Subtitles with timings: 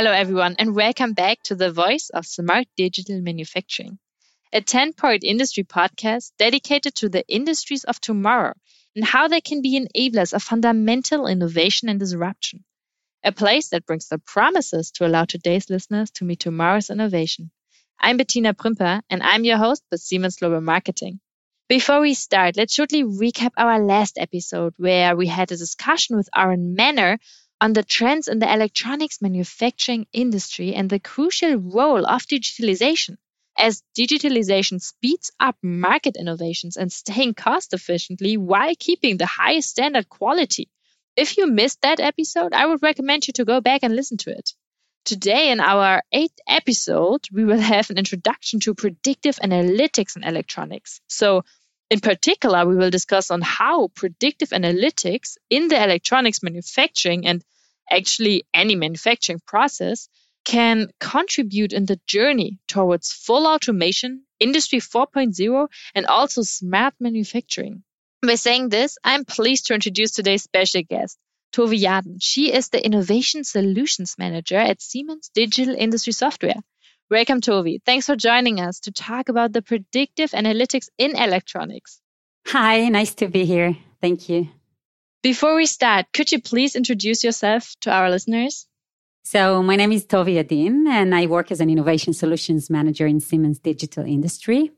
[0.00, 3.98] Hello, everyone, and welcome back to the Voice of Smart Digital Manufacturing,
[4.50, 8.54] a 10 part industry podcast dedicated to the industries of tomorrow
[8.96, 12.64] and how they can be enablers of fundamental innovation and disruption.
[13.22, 17.50] A place that brings the promises to allow today's listeners to meet tomorrow's innovation.
[17.98, 21.20] I'm Bettina Pruemper, and I'm your host with Siemens Global Marketing.
[21.68, 26.30] Before we start, let's shortly recap our last episode where we had a discussion with
[26.34, 27.18] Aaron Manner
[27.60, 33.16] on the trends in the electronics manufacturing industry and the crucial role of digitalization.
[33.58, 40.08] As digitalization speeds up market innovations and staying cost efficiently while keeping the highest standard
[40.08, 40.70] quality.
[41.16, 44.30] If you missed that episode, I would recommend you to go back and listen to
[44.30, 44.54] it.
[45.04, 51.00] Today, in our eighth episode, we will have an introduction to predictive analytics in electronics.
[51.08, 51.44] So,
[51.90, 57.44] in particular, we will discuss on how predictive analytics in the electronics manufacturing and
[57.90, 60.08] actually any manufacturing process
[60.44, 67.82] can contribute in the journey towards full automation, industry 4.0, and also smart manufacturing.
[68.22, 71.18] By saying this, I'm pleased to introduce today's special guest,
[71.52, 72.18] Tovi Yadin.
[72.20, 76.62] She is the Innovation Solutions Manager at Siemens Digital Industry Software.
[77.10, 77.82] Welcome, Tovi.
[77.84, 82.00] Thanks for joining us to talk about the predictive analytics in electronics.
[82.46, 83.76] Hi, nice to be here.
[84.00, 84.48] Thank you.
[85.20, 88.68] Before we start, could you please introduce yourself to our listeners?
[89.24, 93.18] So, my name is Tovi Yadin, and I work as an innovation solutions manager in
[93.18, 94.70] Siemens Digital Industry.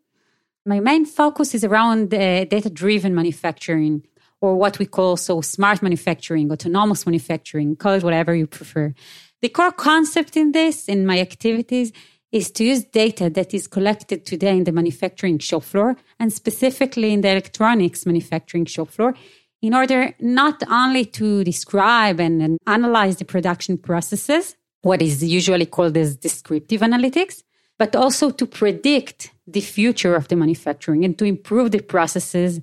[0.65, 4.07] My main focus is around uh, data driven manufacturing,
[4.41, 8.95] or what we call so smart manufacturing, autonomous manufacturing, call it whatever you prefer.
[9.43, 11.93] The core concept in this, in my activities,
[12.33, 17.13] is to use data that is collected today in the manufacturing shop floor and specifically
[17.13, 19.15] in the electronics manufacturing shop floor
[19.61, 25.67] in order not only to describe and, and analyze the production processes, what is usually
[25.67, 27.45] called as descriptive analytics,
[27.79, 32.61] but also to predict the future of the manufacturing and to improve the processes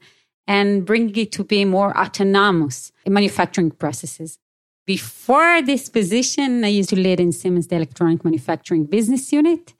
[0.47, 4.39] and bring it to be more autonomous manufacturing processes.
[4.89, 9.75] Before this position, I used to lead in Siemens the electronic manufacturing business unit,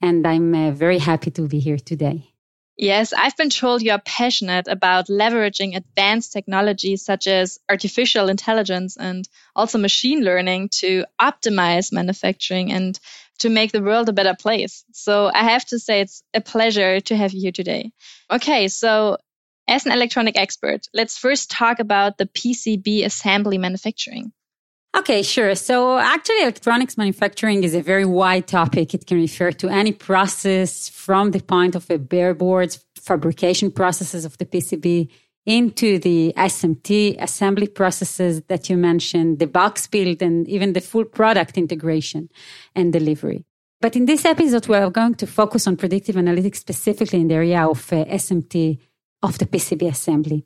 [0.00, 2.28] and I'm uh, very happy to be here today.
[2.76, 9.28] Yes, I've been told you're passionate about leveraging advanced technologies such as artificial intelligence and
[9.56, 13.00] also machine learning to optimize manufacturing and
[13.40, 14.84] to make the world a better place.
[14.92, 17.90] So I have to say it's a pleasure to have you here today.
[18.30, 19.16] Okay, so
[19.66, 24.32] as an electronic expert, let's first talk about the PCB assembly manufacturing.
[24.94, 25.54] Okay, sure.
[25.54, 28.92] So actually electronics manufacturing is a very wide topic.
[28.92, 34.24] It can refer to any process from the point of a bare boards fabrication processes
[34.24, 35.08] of the PCB
[35.46, 41.04] into the SMT assembly processes that you mentioned, the box build and even the full
[41.04, 42.28] product integration
[42.76, 43.44] and delivery.
[43.80, 47.66] But in this episode, we're going to focus on predictive analytics specifically in the area
[47.66, 48.78] of uh, SMT
[49.22, 50.44] of the PCB assembly.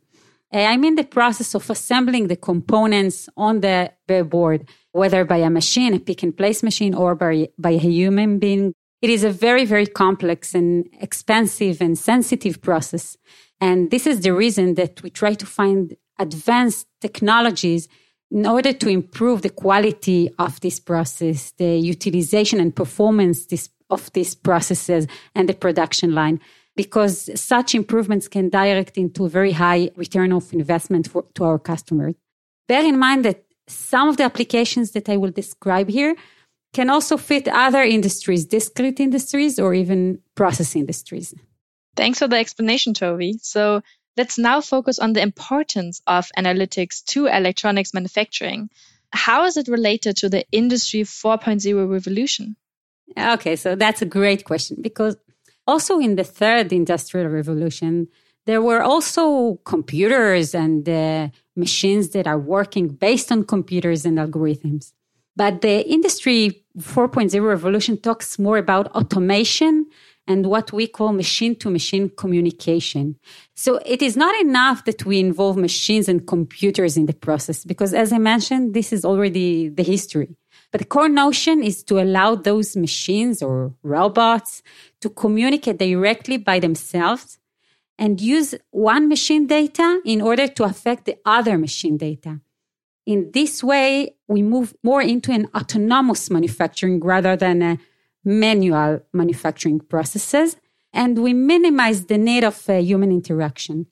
[0.56, 3.92] Uh, I'm in the process of assembling the components on the,
[4.30, 8.38] board, whether by a machine, a pick and place machine, or by, by a human
[8.38, 8.72] being.
[9.02, 13.18] It is a very, very complex and expensive and sensitive process.
[13.60, 17.86] And this is the reason that we try to find advanced technologies
[18.30, 24.10] in order to improve the quality of this process, the utilization and performance this, of
[24.14, 26.40] these processes and the production line
[26.76, 32.14] because such improvements can direct into very high return of investment for, to our customers.
[32.68, 36.14] Bear in mind that some of the applications that I will describe here
[36.72, 41.34] can also fit other industries, discrete industries, or even process industries.
[41.96, 43.40] Thanks for the explanation, Tovi.
[43.40, 43.80] So
[44.16, 48.68] let's now focus on the importance of analytics to electronics manufacturing.
[49.10, 52.56] How is it related to the Industry 4.0 revolution?
[53.18, 55.16] Okay, so that's a great question because
[55.66, 58.08] also, in the third industrial revolution,
[58.46, 64.92] there were also computers and uh, machines that are working based on computers and algorithms.
[65.34, 69.86] But the industry 4.0 revolution talks more about automation
[70.28, 73.16] and what we call machine to machine communication.
[73.54, 77.94] So it is not enough that we involve machines and computers in the process, because
[77.94, 80.36] as I mentioned, this is already the history.
[80.72, 84.62] But the core notion is to allow those machines or robots
[85.00, 87.38] to communicate directly by themselves
[87.98, 92.40] and use one machine data in order to affect the other machine data.
[93.06, 97.78] In this way, we move more into an autonomous manufacturing rather than a
[98.24, 100.56] manual manufacturing processes,
[100.92, 103.86] and we minimize the need of uh, human interaction.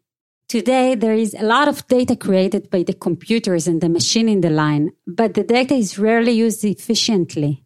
[0.54, 4.40] Today, there is a lot of data created by the computers and the machine in
[4.40, 7.64] the line, but the data is rarely used efficiently.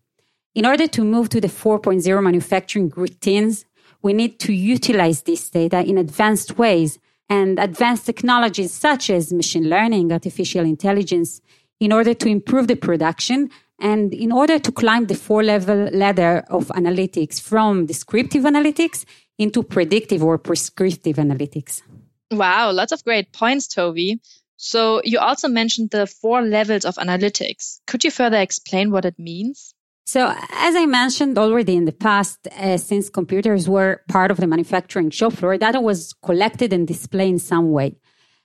[0.55, 3.67] In order to move to the 4.0 manufacturing routines,
[4.01, 6.99] we need to utilize this data in advanced ways
[7.29, 11.43] and advanced technologies such as machine learning, artificial intelligence,
[11.81, 16.43] in order to improve the production and in order to climb the four level ladder
[16.49, 19.05] of analytics from descriptive analytics
[19.37, 21.83] into predictive or prescriptive analytics.
[22.31, 24.21] Wow, lots of great points, Tovi.
[24.57, 27.81] So you also mentioned the four levels of analytics.
[27.87, 29.75] Could you further explain what it means?
[30.05, 34.47] So, as I mentioned already in the past, uh, since computers were part of the
[34.47, 37.97] manufacturing shop floor, data was collected and displayed in some way.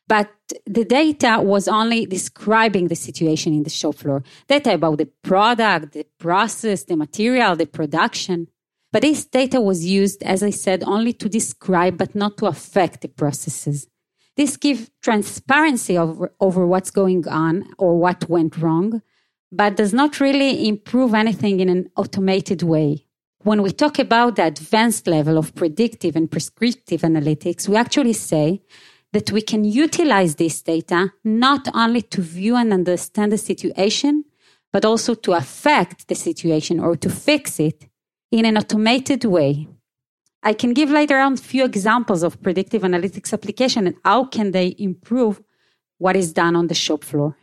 [0.07, 0.29] But
[0.65, 5.93] the data was only describing the situation in the shop floor data about the product,
[5.93, 8.49] the process, the material, the production.
[8.93, 13.01] But this data was used, as I said, only to describe but not to affect
[13.01, 13.87] the processes.
[14.37, 19.01] This gives transparency over, over what's going on or what went wrong
[19.51, 23.05] but does not really improve anything in an automated way.
[23.43, 28.63] When we talk about the advanced level of predictive and prescriptive analytics, we actually say
[29.11, 34.23] that we can utilize this data not only to view and understand the situation,
[34.71, 37.85] but also to affect the situation or to fix it
[38.33, 39.67] in an automated way.
[40.41, 44.51] I can give later on a few examples of predictive analytics application and how can
[44.51, 45.41] they improve
[45.99, 47.37] what is done on the shop floor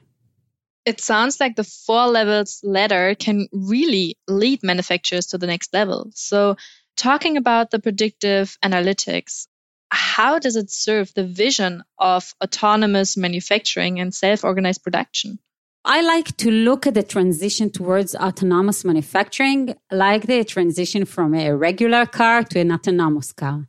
[0.84, 6.10] it sounds like the four levels ladder can really lead manufacturers to the next level.
[6.14, 6.56] So,
[6.96, 9.46] talking about the predictive analytics,
[9.90, 15.38] how does it serve the vision of autonomous manufacturing and self organized production?
[15.84, 21.56] I like to look at the transition towards autonomous manufacturing like the transition from a
[21.56, 23.66] regular car to an autonomous car.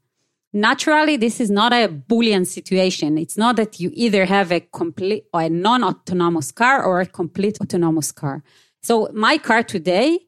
[0.51, 3.17] Naturally this is not a boolean situation.
[3.17, 7.57] It's not that you either have a complete or a non-autonomous car or a complete
[7.61, 8.43] autonomous car.
[8.83, 10.19] So my car today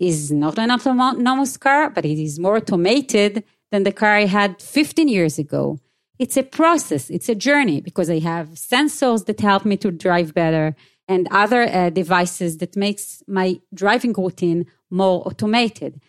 [0.00, 4.60] is not an autonomous car but it is more automated than the car i had
[4.60, 5.78] 15 years ago.
[6.18, 7.10] It's a process.
[7.10, 10.74] It's a journey because i have sensors that help me to drive better
[11.08, 16.00] and other uh, devices that makes my driving routine more automated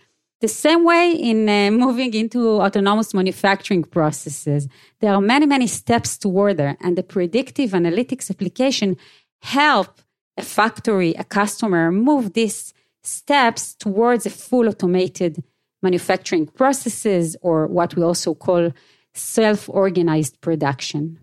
[0.42, 4.68] the same way in uh, moving into autonomous manufacturing processes,
[5.02, 8.96] there are many, many steps toward there, and the predictive analytics application
[9.42, 10.02] help
[10.38, 12.74] a factory, a customer move these
[13.04, 15.44] steps towards a full automated
[15.82, 18.72] manufacturing processes or what we also call
[19.14, 21.20] self-organized production.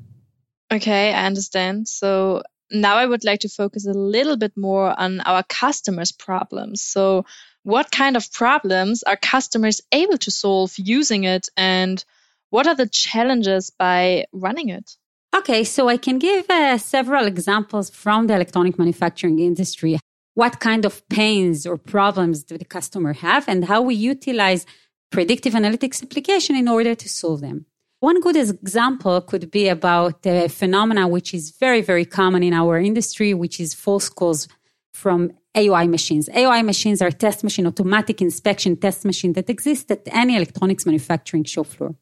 [0.70, 1.88] Okay, I understand.
[1.88, 6.82] So now I would like to focus a little bit more on our customers' problems.
[6.82, 7.24] So
[7.62, 12.04] what kind of problems are customers able to solve using it and
[12.50, 14.96] what are the challenges by running it?
[15.36, 19.98] Okay, so I can give uh, several examples from the electronic manufacturing industry.
[20.34, 24.64] What kind of pains or problems do the customer have and how we utilize
[25.10, 27.66] predictive analytics application in order to solve them.
[28.06, 32.78] One good example could be about a phenomena which is very, very common in our
[32.78, 34.46] industry, which is false calls
[34.94, 36.28] from AOI machines.
[36.28, 41.42] AOI machines are test machine, automatic inspection test machine that exist at any electronics manufacturing
[41.42, 41.96] shop floor.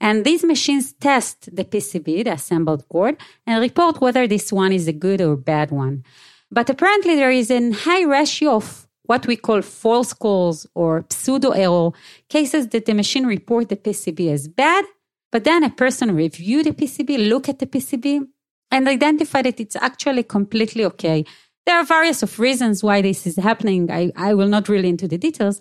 [0.00, 3.16] And these machines test the PCB, the assembled board,
[3.46, 6.02] and report whether this one is a good or bad one.
[6.50, 11.50] But apparently there is a high ratio of what we call false calls or pseudo
[11.50, 11.90] error
[12.28, 14.84] cases that the machine report the PCB as bad,
[15.32, 18.26] but then a person review the PCB, look at the PCB,
[18.70, 21.24] and identify that it's actually completely okay
[21.66, 23.90] there are various of reasons why this is happening.
[23.90, 25.60] I, I will not really into the details,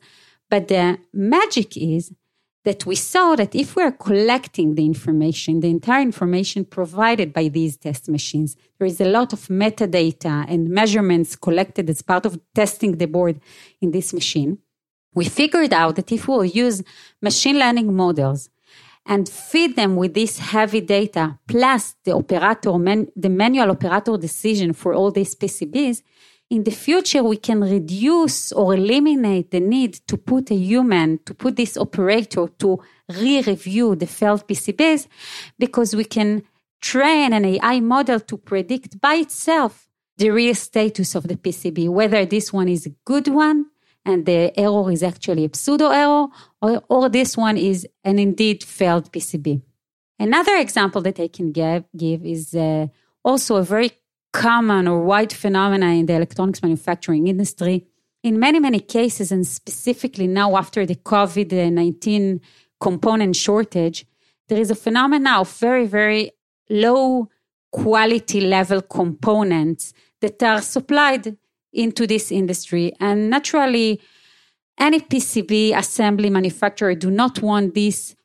[0.49, 2.13] but the magic is
[2.63, 7.77] that we saw that if we're collecting the information, the entire information provided by these
[7.77, 12.97] test machines, there is a lot of metadata and measurements collected as part of testing
[12.97, 13.39] the board
[13.81, 14.59] in this machine.
[15.13, 16.83] We figured out that if we'll use
[17.21, 18.49] machine learning models
[19.05, 24.73] and feed them with this heavy data plus the operator, man, the manual operator decision
[24.73, 26.01] for all these PCBs,
[26.49, 31.33] in the future we can reduce or eliminate the need to put a human, to
[31.33, 35.07] put this operator to re-review the failed PCBs
[35.57, 36.43] because we can
[36.81, 42.25] train an AI model to predict by itself the real status of the PCB, whether
[42.25, 43.65] this one is a good one
[44.05, 46.27] and the error is actually a pseudo error,
[46.61, 49.61] or, or this one is an indeed failed PCB.
[50.19, 52.87] Another example that I can give, give is uh,
[53.23, 53.91] also a very
[54.31, 57.87] common or wide phenomena in the electronics manufacturing industry.
[58.23, 62.41] In many, many cases, and specifically now after the COVID 19
[62.79, 64.05] component shortage,
[64.47, 66.31] there is a phenomena of very, very
[66.69, 67.29] low
[67.71, 71.37] quality level components that are supplied
[71.75, 72.93] into this industry.
[72.99, 74.01] And naturally,
[74.77, 78.15] any PCB assembly manufacturer do not want these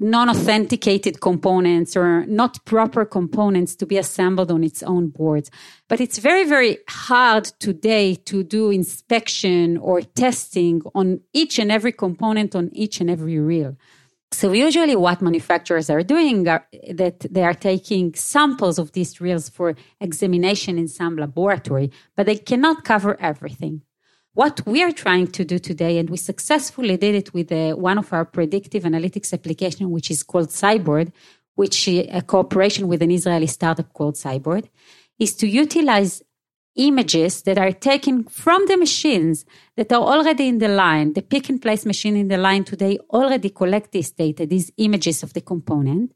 [0.00, 5.50] non-authenticated components or not proper components to be assembled on its own boards.
[5.88, 11.92] But it's very, very hard today to do inspection or testing on each and every
[11.92, 13.76] component on each and every reel.
[14.30, 19.48] So usually what manufacturers are doing are that they are taking samples of these reels
[19.48, 23.82] for examination in some laboratory, but they cannot cover everything.
[24.34, 27.98] What we are trying to do today, and we successfully did it with uh, one
[27.98, 31.10] of our predictive analytics application, which is called Cybord,
[31.56, 34.68] which is a cooperation with an Israeli startup called Cybord,
[35.18, 36.22] is to utilize
[36.78, 39.44] images that are taken from the machines
[39.76, 41.12] that are already in the line.
[41.12, 45.22] The pick and place machine in the line today already collect this data, these images
[45.22, 46.12] of the component.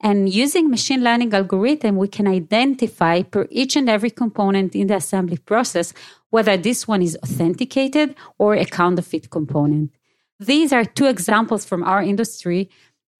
[0.00, 4.96] And using machine learning algorithm, we can identify per each and every component in the
[4.96, 5.92] assembly process
[6.30, 9.90] whether this one is authenticated or a counterfeit component.
[10.40, 12.70] These are two examples from our industry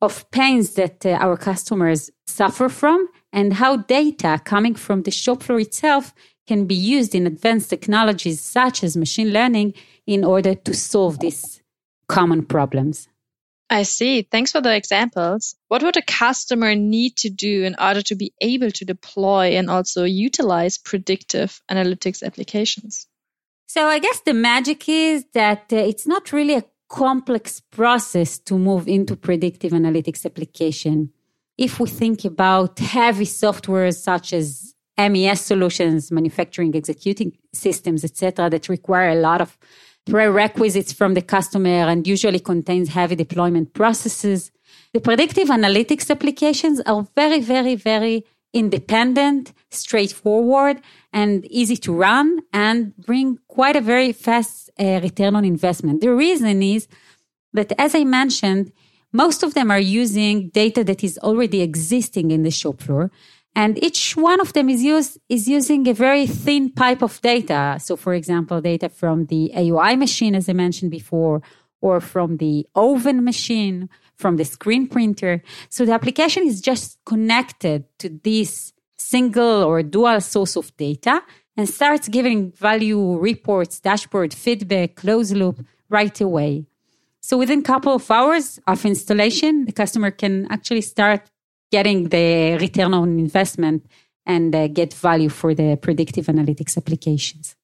[0.02, 5.42] of pains that uh, our customers suffer from and how data coming from the shop
[5.42, 6.12] floor itself
[6.46, 9.74] can be used in advanced technologies such as machine learning
[10.06, 11.62] in order to solve these
[12.08, 13.08] common problems.
[13.70, 14.22] I see.
[14.22, 15.56] Thanks for the examples.
[15.68, 19.70] What would a customer need to do in order to be able to deploy and
[19.70, 23.06] also utilize predictive analytics applications?
[23.66, 28.58] So I guess the magic is that uh, it's not really a complex process to
[28.58, 31.10] move into predictive analytics application.
[31.56, 38.68] If we think about heavy software such as MES solutions, manufacturing executing systems, etc., that
[38.68, 39.58] require a lot of
[40.06, 44.50] prerequisites from the customer and usually contains heavy deployment processes.
[44.92, 50.80] The predictive analytics applications are very, very, very independent, straightforward,
[51.12, 56.00] and easy to run and bring quite a very fast uh, return on investment.
[56.00, 56.86] The reason is
[57.52, 58.72] that, as I mentioned,
[59.12, 63.10] most of them are using data that is already existing in the shop floor.
[63.56, 67.78] And each one of them is used is using a very thin pipe of data.
[67.80, 71.40] So, for example, data from the AOI machine, as I mentioned before,
[71.80, 75.42] or from the oven machine, from the screen printer.
[75.68, 81.22] So the application is just connected to this single or dual source of data
[81.56, 86.66] and starts giving value reports, dashboard, feedback, closed loop right away.
[87.20, 91.30] So within a couple of hours of installation, the customer can actually start
[91.74, 93.80] getting the return on investment
[94.26, 97.56] and uh, get value for the predictive analytics applications.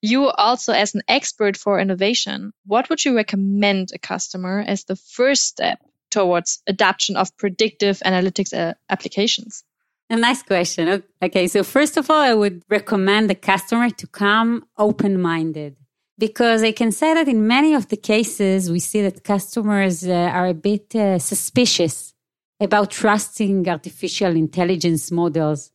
[0.00, 4.96] You also, as an expert for innovation, what would you recommend a customer as the
[4.96, 5.78] first step
[6.10, 9.64] towards adoption of predictive analytics uh, applications?
[10.08, 11.02] A nice question.
[11.26, 15.76] Okay, so first of all, I would recommend the customer to come open minded
[16.16, 20.38] because I can say that in many of the cases, we see that customers uh,
[20.38, 22.14] are a bit uh, suspicious
[22.60, 25.70] about trusting artificial intelligence models,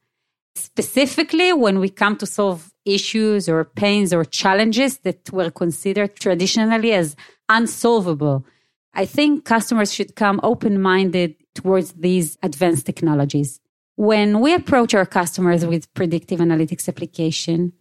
[0.56, 6.94] specifically when we come to solve issues or pains or challenges that were considered traditionally
[6.94, 7.16] as
[7.50, 8.46] unsolvable.
[8.94, 13.60] I think customers should come open minded towards these advanced technologies.
[13.96, 17.74] When we approach our customers with predictive analytics application,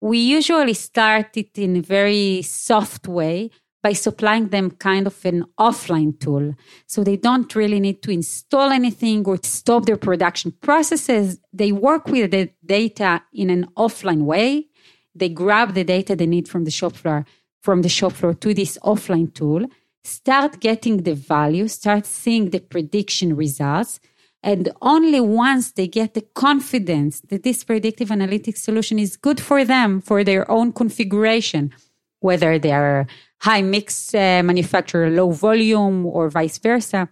[0.00, 3.50] we usually start it in a very soft way
[3.82, 6.54] by supplying them kind of an offline tool.
[6.86, 11.38] So they don't really need to install anything or stop their production processes.
[11.52, 14.66] They work with the data in an offline way.
[15.14, 17.24] They grab the data they need from the shop floor,
[17.62, 19.66] from the shop floor to this offline tool
[20.08, 24.00] start getting the value, start seeing the prediction results.
[24.42, 29.64] And only once they get the confidence that this predictive analytics solution is good for
[29.64, 31.72] them, for their own configuration,
[32.20, 33.06] whether they are
[33.40, 37.08] high mix uh, manufacturer, low volume, or vice versa.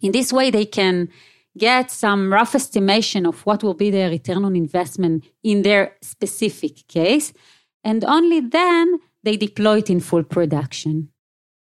[0.00, 1.08] In this way, they can
[1.56, 6.86] get some rough estimation of what will be their return on investment in their specific
[6.86, 7.32] case.
[7.82, 11.08] And only then they deploy it in full production.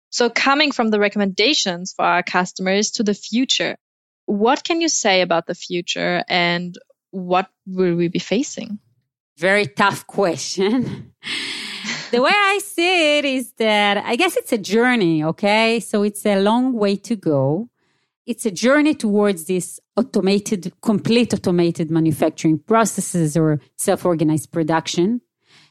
[0.09, 3.77] So coming from the recommendations for our customers to the future,
[4.25, 6.77] what can you say about the future and
[7.11, 8.79] what will we be facing?
[9.37, 11.13] Very tough question.
[12.13, 15.79] the way I see it is that I guess it's a journey, okay?
[15.79, 17.69] So it's a long way to go.
[18.27, 25.21] It's a journey towards this automated, complete automated manufacturing processes or self organized production.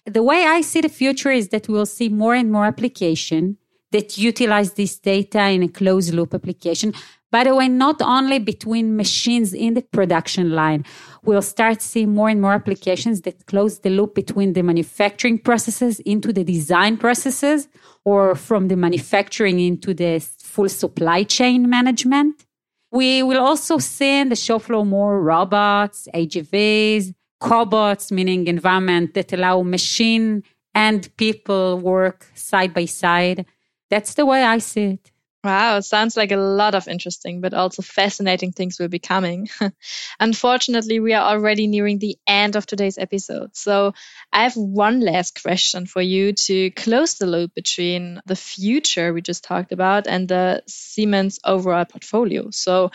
[0.04, 3.56] The way I see the future is that we'll see more and more application
[3.92, 6.92] that utilize this data in a closed loop application.
[7.32, 10.84] By the way, not only between machines in the production line,
[11.24, 15.98] we'll start seeing more and more applications that close the loop between the manufacturing processes
[16.00, 17.68] into the design processes
[18.04, 22.44] or from the manufacturing into the full supply chain management.
[22.90, 29.32] We will also see in the show floor more robots, AGVs, cobots, meaning environment that
[29.32, 30.42] allow machine
[30.74, 33.46] and people work side by side.
[33.88, 35.11] That's the way I see it.
[35.44, 39.48] Wow, sounds like a lot of interesting but also fascinating things will be coming.
[40.20, 43.56] Unfortunately, we are already nearing the end of today's episode.
[43.56, 43.92] So
[44.32, 49.20] I have one last question for you to close the loop between the future we
[49.20, 52.50] just talked about and the Siemens overall portfolio.
[52.50, 52.92] So,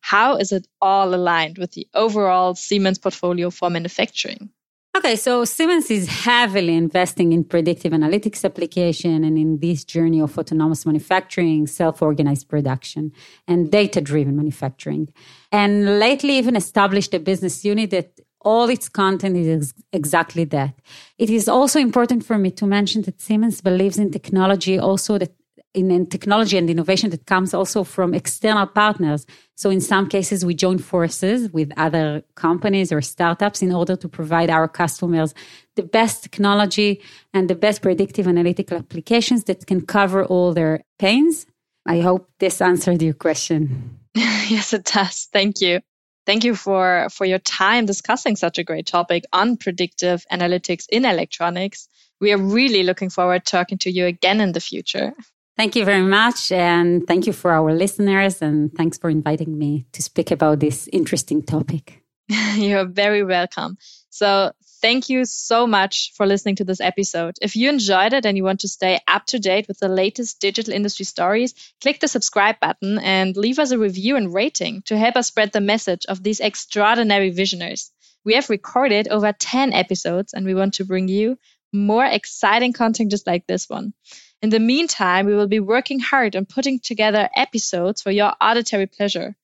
[0.00, 4.50] how is it all aligned with the overall Siemens portfolio for manufacturing?
[4.96, 10.36] Okay, so Siemens is heavily investing in predictive analytics application and in this journey of
[10.36, 13.12] autonomous manufacturing, self-organized production,
[13.46, 15.08] and data-driven manufacturing.
[15.52, 20.74] And lately even established a business unit that all its content is exactly that.
[21.18, 25.32] It is also important for me to mention that Siemens believes in technology also that
[25.74, 29.26] in, technology and innovation that comes also from external partners.
[29.56, 34.08] So in some cases, we join forces with other companies or startups in order to
[34.08, 35.34] provide our customers
[35.76, 37.00] the best technology
[37.32, 41.46] and the best predictive analytical applications that can cover all their pains.
[41.86, 43.98] I hope this answered your question.
[44.14, 45.28] yes, it does.
[45.32, 45.80] Thank you.
[46.26, 51.04] Thank you for, for your time discussing such a great topic on predictive analytics in
[51.04, 51.88] electronics.
[52.20, 55.14] We are really looking forward to talking to you again in the future.
[55.56, 56.52] Thank you very much.
[56.52, 58.40] And thank you for our listeners.
[58.40, 62.02] And thanks for inviting me to speak about this interesting topic.
[62.54, 63.76] You're very welcome.
[64.10, 67.36] So, thank you so much for listening to this episode.
[67.42, 70.40] If you enjoyed it and you want to stay up to date with the latest
[70.40, 74.96] digital industry stories, click the subscribe button and leave us a review and rating to
[74.96, 77.90] help us spread the message of these extraordinary visionaries.
[78.24, 81.38] We have recorded over 10 episodes and we want to bring you
[81.72, 83.92] more exciting content just like this one.
[84.42, 88.86] In the meantime, we will be working hard on putting together episodes for your auditory
[88.86, 89.36] pleasure.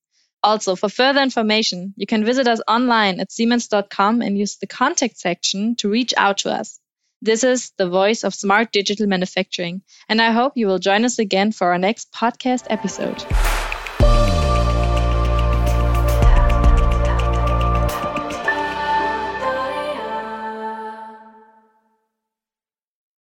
[0.42, 5.18] Also, for further information, you can visit us online at siemens.com and use the contact
[5.18, 6.80] section to reach out to us.
[7.20, 11.18] This is the voice of smart digital manufacturing, and I hope you will join us
[11.18, 13.22] again for our next podcast episode.